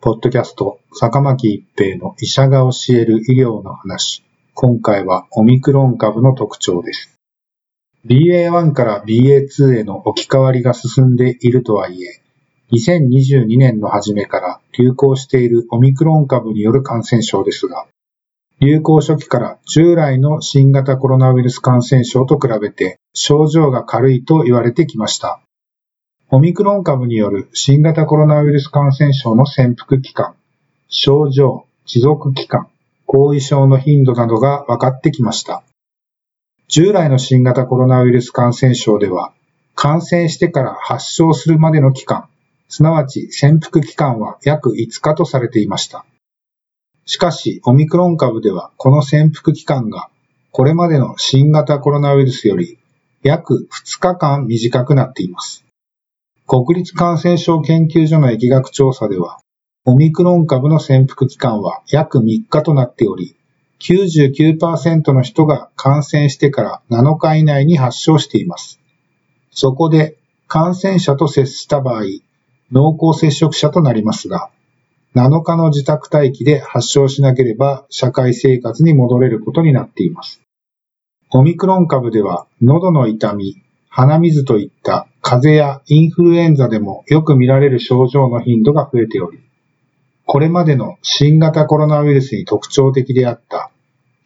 [0.00, 4.22] ポッドキャスト、坂巻一平の医者が教える医療の話。
[4.54, 7.18] 今回はオミクロン株の特徴です。
[8.04, 12.20] BA.1 から BA.2 への置き換わりが進んでいるとはいえ、
[12.72, 17.86] 2022年の初めから流行しているオミクロン株による感染症ですが、
[18.60, 25.40] 流行初期から従来の新型コロナウイルス感染症と比べて症状が軽いと言われてきました。
[26.28, 30.34] オミクロン株による新型コロナウイルス感染症の潜伏期間、
[30.88, 32.66] 症状、持続期間、
[33.06, 35.62] 後遺症の頻度などが分かってきました。
[36.66, 39.34] 従来の新型コロナウイルス感染症では、
[39.76, 42.28] 感染してから発症するまでの期間、
[42.68, 46.04] すなわち潜伏期間は約5日とされていました。
[47.04, 50.10] しかし、オミクロン株ではこの潜伏期間が、
[50.50, 52.80] これまでの新型コロナウイルスより
[53.22, 55.65] 約2日間短くなっています。
[56.48, 59.40] 国立感染症研究所の疫学調査では、
[59.84, 63.34] オミクロン株の潜伏期間は約3日となっており、
[63.80, 68.78] 99%の人が感染してから7日以内に発症しています。
[69.50, 72.04] そこで、感染者と接した場合、
[72.70, 74.50] 濃厚接触者となりますが、
[75.16, 80.40] 7日の自宅待機で発症しなければ社会生活に戻れることになっています。
[81.32, 83.65] オミクロン株では喉の痛み、
[83.96, 89.38] 鼻水といった風邪やインフルエンザでもよく見られる症状の頻度が増えており、
[90.26, 93.70] これまでの新型コロナウイルスに特徴的であった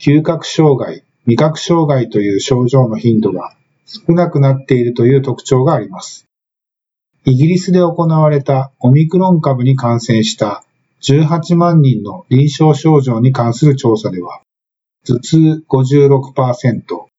[0.00, 3.54] 嗅覚障害、味覚障害という症状の頻度が
[3.86, 6.26] 少なくなっているという特徴があります。
[7.24, 10.64] イギリスで行われたオミクロン株に感染した
[11.02, 14.40] 18万人の臨床症状に関する調査では、
[15.06, 17.09] 頭痛56%、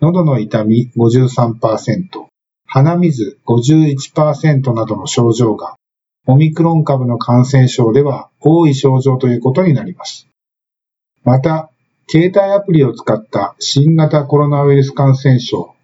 [0.00, 2.26] 喉の痛み53%、
[2.66, 5.76] 鼻水51%などの症状が、
[6.26, 10.26] オミクロン株の感染症では多い症状ということになります。
[11.22, 11.70] また、
[12.08, 15.74] 携帯アプリを使った新型コロナウイルス感染症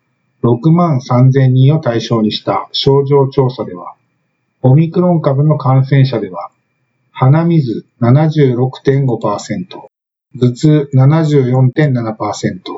[0.43, 3.97] 6万3000人を対象にした症状調査では、
[4.63, 6.51] オミクロン株の感染者では、
[7.13, 9.87] 鼻水76.5%、
[10.39, 12.76] 頭痛74.7%、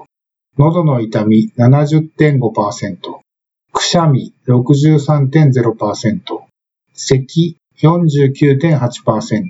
[0.59, 2.99] 喉の痛み70.5%、
[3.73, 6.21] くしゃみ63.0%、
[6.95, 9.43] 咳49.8%、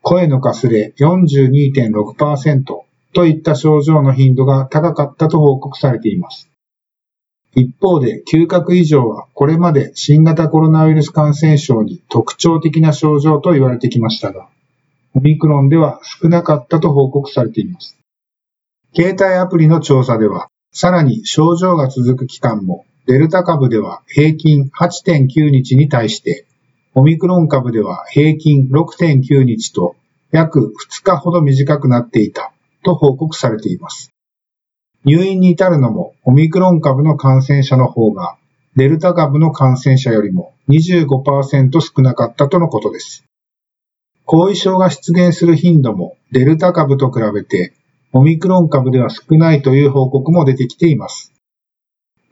[0.00, 2.64] 声のかすれ42.6%
[3.12, 6.48] といった症状の頻度が高かったと報告されています。
[7.54, 14.48] 一方で、嗅覚異常はこれまで新型コロナウイルス感染症に特徴的な症状と言われてきましたが、
[15.12, 17.99] オミクロンでは少なかったと報告されています。
[18.94, 26.46] 携帯アプリの調査では、さらに症状が続く期間も、デルタ株では平均8.9日に対して、
[26.94, 29.94] オミクロン株では平均6.9日と
[30.32, 32.52] 約2日ほど短くなっていた
[32.84, 34.10] と報告されています。
[35.04, 38.36] 入院に至るのもオミクロン株の感染者の方が
[38.76, 43.24] デルタ株の感染者よりも25%少なかったとのことです。
[44.24, 47.72] 後遺症が出現する頻度もデルタ株と比べて
[48.12, 51.32] オミクロン株では少ないという報告も出てきています。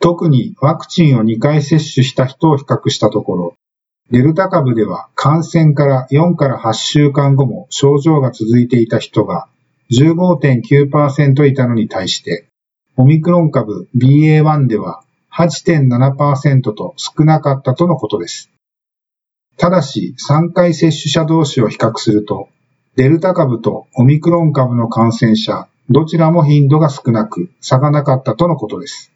[0.01, 3.55] 特にワクチンを2回接種した人を比較したところ、
[4.11, 9.49] デルタ株では感染から4から8週間後も症状が続いていた人が
[9.93, 12.49] 15.9%いたのに対して、
[12.97, 15.03] オミクロン株 BA.1 では
[15.33, 18.51] 8.7%と少なかったとのことです。
[19.57, 22.49] ただし、3回接種者同士を比較すると、
[22.99, 29.13] デルタ株とオミクロン株の感染者、どちらも頻度が少なく、差がなかったとのことです。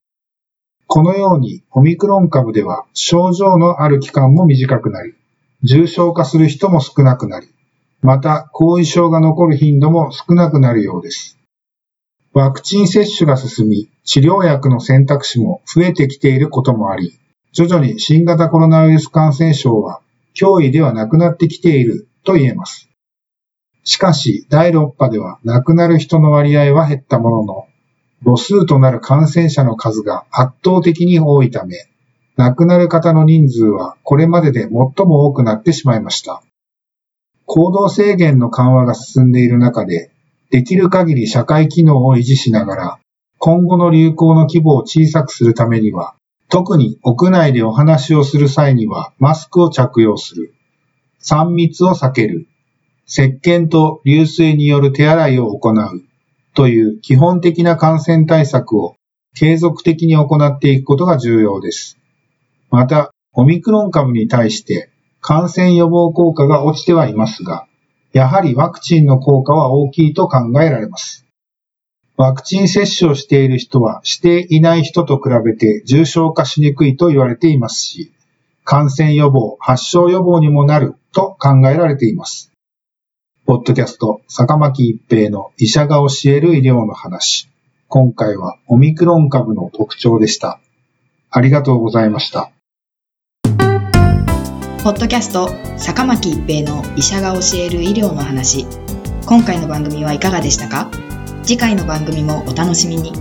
[0.86, 5.14] このように、オミクロン株では症状のある期間も短くなり、
[5.64, 7.48] 重症化する人も少なくなり、
[8.02, 11.36] また後遺症が残る頻度も少なくなるようです。
[12.32, 17.18] ワクチン接種が進み、治療薬の選択肢も増えてきていることもあり、
[17.50, 20.02] 徐々に新型コロナウイルス感染症は
[20.36, 22.88] 脅威ではなくなってきていると言えます。
[23.84, 27.66] しかし、第6波では亡くなる人の割合は減ったものの、
[28.24, 31.76] 母数となる感染者の数が圧倒的に多いため、
[32.36, 36.42] 亡くなる方の人数はこれまでで最も多くなってしまいました。
[37.46, 40.10] 行動制限の緩和が進んでいる中で、
[40.50, 42.98] できる限り社会機能を維持しながら、
[43.38, 46.14] 今後の流行の規模を小さくするためには、
[46.48, 50.54] 特に屋内でお話をする際にはマスクを着用する。
[51.22, 52.46] 3密を避ける。
[53.14, 56.02] 石鹸と流水による手洗いを行う。
[56.54, 58.96] という基本的な感染対策を
[59.34, 61.98] 継続的に行っていくことが重要です。
[62.70, 64.88] また、オミクロン株に対して
[65.20, 67.66] 感染予防効果が落ちてはいますが、
[68.14, 71.26] やはりワクチンの効果は大きいと考えられます。
[72.16, 78.10] ワクチン接種をしている人はしていない人と比べて重症化しにくいと言われていますし、
[78.64, 82.51] 感染予防、発症予防にもなると考えられています。
[83.44, 87.48] ポッドキャスト、坂巻一平の医者が教える医療の話。
[87.88, 90.60] 今回はオミクロン株の特徴でした。
[91.28, 92.52] ありがとうございました。
[94.84, 98.64] ポッドキャスト、坂巻一平の医者が教える医療の話。
[99.26, 100.88] 今回の番組はいかがでしたか？
[101.42, 103.12] 次回の番組もお楽しみに。